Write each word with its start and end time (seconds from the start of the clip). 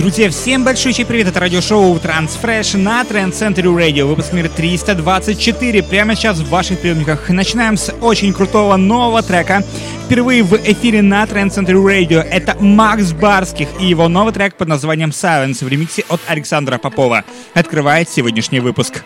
Друзья, 0.00 0.30
всем 0.30 0.64
большой 0.64 0.94
привет, 0.94 1.28
это 1.28 1.40
радиошоу 1.40 1.94
Transfresh 1.96 2.78
на 2.78 3.02
Trend 3.02 3.32
Center 3.32 3.64
Radio, 3.64 4.06
выпуск 4.06 4.32
номер 4.32 4.48
324, 4.48 5.82
прямо 5.82 6.14
сейчас 6.14 6.38
в 6.38 6.48
ваших 6.48 6.78
приемниках. 6.78 7.28
Начинаем 7.28 7.76
с 7.76 7.92
очень 8.00 8.32
крутого 8.32 8.78
нового 8.78 9.22
трека. 9.22 9.62
Впервые 10.06 10.42
в 10.42 10.56
эфире 10.56 11.02
на 11.02 11.22
Trend 11.24 11.50
Center 11.50 11.74
Radio 11.74 12.20
это 12.20 12.56
Макс 12.58 13.12
Барских 13.12 13.68
и 13.78 13.84
его 13.88 14.08
новый 14.08 14.32
трек 14.32 14.54
под 14.54 14.68
названием 14.68 15.10
Silence 15.10 15.62
в 15.62 15.68
ремиксе 15.68 16.02
от 16.08 16.22
Александра 16.26 16.78
Попова. 16.78 17.22
Открывает 17.52 18.08
сегодняшний 18.08 18.60
выпуск. 18.60 19.04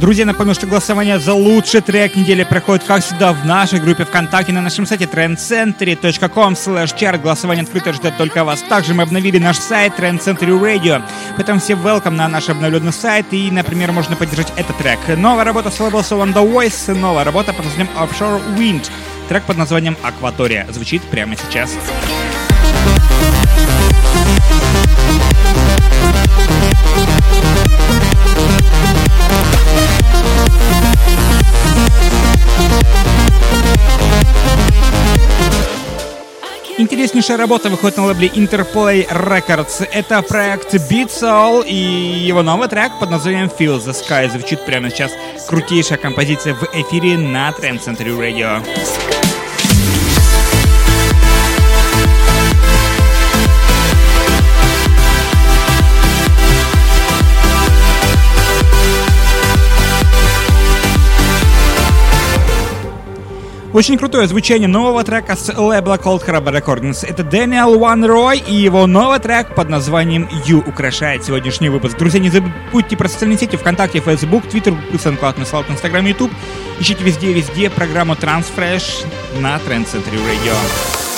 Друзья, 0.00 0.24
напомню, 0.24 0.54
что 0.54 0.66
голосование 0.66 1.20
за 1.20 1.34
лучший 1.34 1.82
трек 1.82 2.16
недели 2.16 2.42
проходит, 2.42 2.84
как 2.84 3.04
всегда, 3.04 3.34
в 3.34 3.44
нашей 3.44 3.80
группе 3.80 4.06
ВКонтакте 4.06 4.50
на 4.50 4.62
нашем 4.62 4.86
сайте 4.86 5.04
trendcentury.com 5.04 6.54
slash 6.54 6.96
chart. 6.96 7.20
Голосование 7.20 7.64
открыто 7.64 7.92
ждет 7.92 8.16
только 8.16 8.42
вас. 8.42 8.62
Также 8.62 8.94
мы 8.94 9.02
обновили 9.02 9.36
наш 9.36 9.58
сайт 9.58 9.92
Trend 9.98 10.24
Century 10.24 10.58
Radio. 10.58 11.02
Поэтому 11.36 11.60
все 11.60 11.74
welcome 11.74 12.12
на 12.12 12.28
наш 12.28 12.48
обновленный 12.48 12.94
сайт. 12.94 13.26
И, 13.32 13.50
например, 13.50 13.92
можно 13.92 14.16
поддержать 14.16 14.50
этот 14.56 14.78
трек. 14.78 15.00
Новая 15.18 15.44
работа 15.44 15.70
с 15.70 15.78
лейбла 15.78 16.00
On 16.00 16.32
The 16.32 16.50
Voice. 16.50 16.94
Новая 16.94 17.24
работа 17.24 17.52
под 17.52 17.66
названием 17.66 17.90
Offshore 17.94 18.40
Wind. 18.56 18.90
Трек 19.28 19.44
под 19.44 19.58
названием 19.58 19.98
Акватория. 20.02 20.66
Звучит 20.70 21.02
прямо 21.02 21.36
сейчас. 21.36 21.76
Интереснейшая 37.00 37.38
работа 37.38 37.70
выходит 37.70 37.96
на 37.96 38.04
лейбле 38.04 38.28
Interplay 38.28 39.08
Records. 39.08 39.88
Это 39.90 40.20
проект 40.20 40.74
Beat 40.74 41.08
Soul 41.08 41.64
и 41.66 41.74
его 41.74 42.42
новый 42.42 42.68
трек 42.68 42.92
под 43.00 43.08
названием 43.08 43.46
Feel 43.46 43.78
the 43.78 43.94
Sky 43.94 44.30
звучит 44.30 44.66
прямо 44.66 44.90
сейчас. 44.90 45.10
Крутейшая 45.48 45.96
композиция 45.96 46.52
в 46.52 46.62
эфире 46.74 47.16
на 47.16 47.48
Trend 47.52 47.82
Century 47.82 48.14
Radio. 48.14 48.62
Очень 63.72 63.98
крутое 63.98 64.26
звучание 64.26 64.66
нового 64.66 65.04
трека 65.04 65.36
с 65.36 65.56
лейбла 65.56 65.94
Cold 65.94 66.26
Harbor 66.26 66.60
Recordings. 66.60 67.06
Это 67.06 67.22
Дэниел 67.22 67.80
Уан 67.80 68.04
Рой 68.04 68.42
и 68.44 68.52
его 68.52 68.88
новый 68.88 69.20
трек 69.20 69.54
под 69.54 69.68
названием 69.68 70.28
You 70.44 70.68
украшает 70.68 71.24
сегодняшний 71.24 71.68
выпуск. 71.68 71.96
Друзья, 71.96 72.18
не 72.18 72.30
забудьте 72.30 72.96
про 72.96 73.08
социальные 73.08 73.38
сети 73.38 73.56
ВКонтакте, 73.56 74.00
Facebook, 74.00 74.44
Twitter, 74.46 74.76
SoundCloud, 74.92 75.36
MySloud, 75.36 75.68
Instagram, 75.68 76.08
YouTube. 76.08 76.32
Ищите 76.80 77.04
везде-везде 77.04 77.70
программу 77.70 78.14
Transfresh 78.14 79.06
на 79.40 79.54
Trend 79.58 79.86
Center 79.86 80.14
Radio. 80.14 81.09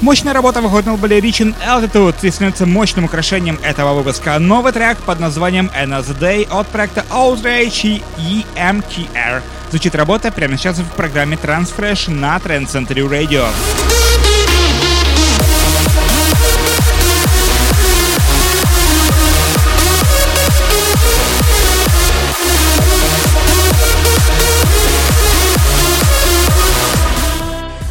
Мощная 0.00 0.32
работа 0.32 0.60
выходит 0.60 0.86
на 0.86 0.92
лейбле 0.92 1.18
Reaching 1.18 1.54
Altitude 1.66 2.14
и 2.22 2.30
становится 2.30 2.66
мощным 2.66 3.06
украшением 3.06 3.58
этого 3.64 3.94
выпуска. 3.94 4.38
Новый 4.38 4.72
трек 4.72 4.96
под 4.98 5.18
названием 5.18 5.70
Another 5.76 6.16
Day 6.16 6.48
от 6.48 6.68
проекта 6.68 7.04
Outrage 7.10 8.02
и 8.16 8.46
EMTR. 8.54 9.42
Звучит 9.70 9.96
работа 9.96 10.30
прямо 10.30 10.56
сейчас 10.56 10.78
в 10.78 10.88
программе 10.92 11.36
Transfresh 11.36 12.10
на 12.12 12.36
Trend 12.36 12.68
Center 12.68 13.08
Radio. 13.08 13.44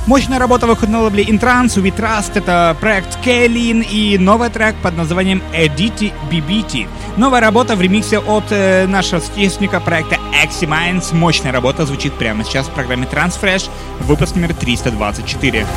Мощная 0.07 0.39
работа 0.39 0.67
выходит 0.67 0.93
на 0.93 1.01
лейбле 1.01 1.25
Intrans, 1.25 1.75
We 1.75 1.93
Trust, 1.93 2.31
это 2.35 2.77
проект 2.79 3.19
Кейлин 3.19 3.81
и 3.81 4.17
новый 4.17 4.49
трек 4.49 4.77
под 4.81 4.95
названием 4.95 5.43
Editi 5.53 6.13
BBT. 6.31 6.87
Новая 7.17 7.41
работа 7.41 7.75
в 7.75 7.81
ремиксе 7.81 8.19
от 8.19 8.45
э, 8.51 8.87
нашего 8.87 9.19
соотечественника 9.19 9.81
проекта 9.81 10.15
Axie 10.31 10.65
Minds. 10.65 11.13
Мощная 11.13 11.51
работа 11.51 11.85
звучит 11.85 12.13
прямо 12.13 12.45
сейчас 12.45 12.67
в 12.67 12.71
программе 12.71 13.05
Transfresh, 13.05 13.69
выпуск 13.99 14.35
номер 14.35 14.53
324. 14.53 15.67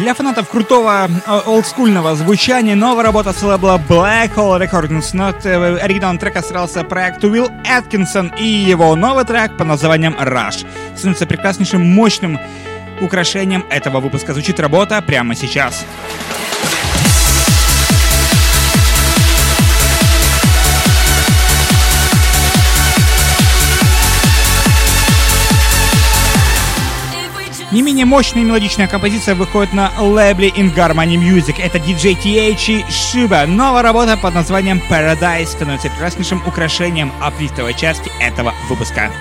Для 0.00 0.14
фанатов 0.14 0.48
крутого 0.48 1.08
э, 1.08 1.40
олдскульного 1.44 2.14
звучания 2.14 2.74
новая 2.74 3.04
работа 3.04 3.34
с 3.34 3.42
лейбла 3.42 3.78
Black 3.86 4.34
Hole 4.34 4.58
Recordings. 4.58 5.14
Над 5.14 5.44
э, 5.44 5.76
оригинальным 5.76 6.18
треком 6.18 6.42
старался 6.42 6.84
проект 6.84 7.22
Уилл 7.22 7.50
Эткинсон 7.66 8.32
и 8.38 8.44
его 8.44 8.96
новый 8.96 9.26
трек 9.26 9.58
под 9.58 9.66
названием 9.66 10.14
Rush. 10.14 10.66
Становится 10.96 11.26
прекраснейшим, 11.26 11.82
мощным 11.82 12.40
украшением 13.02 13.66
этого 13.68 14.00
выпуска. 14.00 14.32
Звучит 14.32 14.58
работа 14.58 15.02
прямо 15.02 15.34
сейчас. 15.34 15.84
Не 27.72 27.82
менее 27.82 28.04
мощная 28.04 28.42
мелодичная 28.42 28.88
композиция 28.88 29.36
выходит 29.36 29.72
на 29.72 29.92
лейбле 29.96 30.48
In 30.48 30.74
Harmony 30.74 31.14
Music. 31.14 31.62
Это 31.62 31.78
DJ 31.78 32.16
TH 32.20 32.88
Shiba. 32.88 33.46
Новая 33.46 33.82
работа 33.82 34.16
под 34.16 34.34
названием 34.34 34.82
Paradise 34.90 35.46
становится 35.46 35.88
прекраснейшим 35.88 36.42
украшением 36.48 37.12
аплифтовой 37.20 37.74
части 37.74 38.10
этого 38.20 38.52
выпуска. 38.68 39.12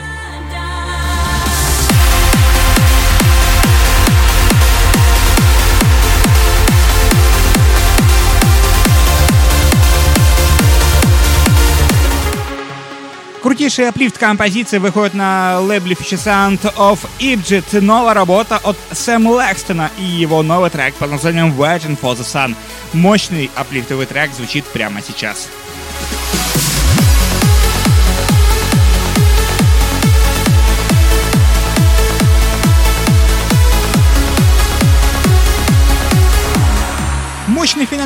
Крутейшая 13.49 13.89
аплифт 13.89 14.19
композиции 14.19 14.77
выходит 14.77 15.15
на 15.15 15.59
лейбле 15.59 15.95
Sound 15.95 16.71
of 16.75 16.99
Egypt. 17.17 17.81
Новая 17.81 18.13
работа 18.13 18.59
от 18.63 18.77
Сэма 18.91 19.29
Лэкстона 19.29 19.89
и 19.97 20.03
его 20.03 20.43
новый 20.43 20.69
трек 20.69 20.93
под 20.93 21.09
названием 21.09 21.59
Virgin 21.59 21.99
for 21.99 22.15
the 22.15 22.19
Sun. 22.19 22.55
Мощный 22.93 23.49
аплифтовый 23.55 24.05
трек 24.05 24.33
звучит 24.35 24.65
прямо 24.65 25.01
сейчас. 25.01 25.49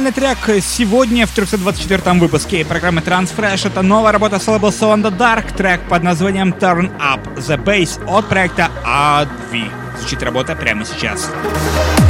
Финальный 0.04 0.12
трек 0.12 0.64
сегодня 0.64 1.26
в 1.26 1.32
324 1.32 2.20
выпуске 2.20 2.66
программы 2.66 3.00
Transfresh. 3.00 3.68
Это 3.68 3.82
новая 3.82 4.12
работа 4.12 4.38
с 4.38 4.48
лейбла 4.48 4.70
So 4.70 4.94
the 4.96 5.18
Dark, 5.18 5.56
трек 5.56 5.80
под 5.88 6.04
названием 6.04 6.50
Turn 6.50 6.92
Up 7.00 7.22
The 7.38 7.58
Bass 7.58 8.04
от 8.06 8.28
проекта 8.28 8.70
Advi. 8.84 9.72
Звучит 10.00 10.22
работа 10.24 10.56
прямо 10.56 10.84
сейчас. 10.84 11.22
Сейчас. 11.22 12.03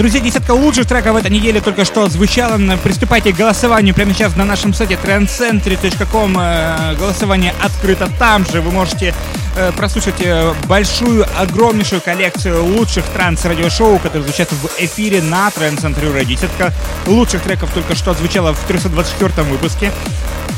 Друзья, 0.00 0.18
десятка 0.18 0.52
лучших 0.52 0.86
треков 0.86 1.12
в 1.12 1.16
этой 1.16 1.30
неделе 1.30 1.60
только 1.60 1.84
что 1.84 2.08
звучала. 2.08 2.58
Приступайте 2.78 3.34
к 3.34 3.36
голосованию 3.36 3.94
прямо 3.94 4.14
сейчас 4.14 4.34
на 4.34 4.46
нашем 4.46 4.72
сайте 4.72 4.94
trendcentry.com. 4.94 6.38
Э, 6.40 6.94
голосование 6.96 7.52
открыто 7.62 8.10
там 8.18 8.46
же. 8.46 8.62
Вы 8.62 8.70
можете 8.70 9.14
э, 9.56 9.72
прослушать 9.72 10.14
э, 10.20 10.54
большую, 10.66 11.26
огромнейшую 11.38 12.00
коллекцию 12.00 12.64
лучших 12.64 13.04
транс-радиошоу, 13.10 13.98
которые 13.98 14.22
звучат 14.22 14.50
в 14.52 14.70
эфире 14.78 15.20
на 15.20 15.48
Trend 15.48 15.82
Century 15.82 16.10
Radio. 16.10 16.24
Десятка 16.24 16.72
лучших 17.06 17.42
треков 17.42 17.70
только 17.74 17.94
что 17.94 18.14
звучало 18.14 18.54
в 18.54 18.64
324 18.64 19.42
выпуске. 19.48 19.92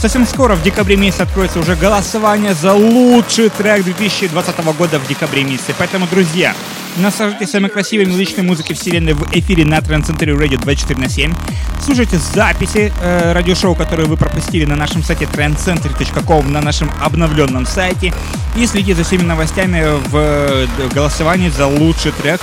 Совсем 0.01 0.27
скоро, 0.27 0.55
в 0.57 0.63
декабре 0.63 0.97
месяце, 0.97 1.23
откроется 1.23 1.61
уже 1.61 1.77
голосование 1.77 2.55
за 2.55 2.73
лучший 2.75 3.51
трек 3.51 3.85
2020 3.85 4.65
года 4.77 4.99
в 4.99 5.07
декабре 5.07 5.45
месяце. 5.45 5.75
Поэтому, 5.79 6.07
друзья, 6.07 6.55
наслаждайтесь 6.97 7.51
самой 7.51 7.71
красивой 7.71 8.07
мелодичной 8.07 8.43
музыкой 8.43 8.75
вселенной 8.75 9.13
в 9.13 9.33
эфире 9.33 9.65
на 9.65 9.79
Trend 9.79 10.07
Radio 10.19 10.61
24 10.61 11.01
на 11.01 11.09
7. 11.09 11.33
Слушайте 11.85 12.19
записи 12.19 12.93
э, 13.01 13.33
радиошоу, 13.33 13.75
которые 13.75 14.07
вы 14.07 14.17
пропустили 14.17 14.65
на 14.65 14.77
нашем 14.77 15.03
сайте 15.03 15.25
trendcentry.com, 15.25 16.51
на 16.51 16.61
нашем 16.61 16.91
обновленном 17.01 17.67
сайте. 17.67 18.13
И 18.57 18.67
следите 18.67 18.95
за 18.95 19.05
всеми 19.05 19.23
новостями 19.23 19.85
в 20.09 20.17
э, 20.17 20.67
голосовании 20.95 21.49
за 21.49 21.67
лучший 21.67 22.13
трек 22.13 22.41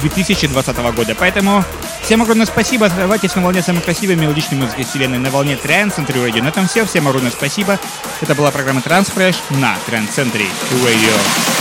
2020 0.00 0.76
года. 0.94 1.14
Поэтому 1.18 1.64
всем 2.02 2.22
огромное 2.22 2.46
спасибо. 2.46 2.86
Оставайтесь 2.86 3.34
на 3.34 3.42
волне 3.42 3.62
самой 3.62 3.82
красивой 3.82 4.16
мелодичной 4.16 4.58
музыки 4.58 4.84
вселенной 4.84 5.18
на 5.18 5.30
волне 5.30 5.58
Trend 5.62 5.94
Century 5.96 6.28
Radio. 6.28 6.42
На 6.42 6.48
этом 6.48 6.66
все. 6.66 6.84
Всем 6.84 7.08
огромное 7.08 7.30
спасибо. 7.30 7.78
Это 8.20 8.34
была 8.34 8.50
программа 8.50 8.80
Transfresh 8.80 9.36
на 9.50 9.76
Trend 9.86 10.08
Century 10.14 10.48
Radio. 10.84 11.57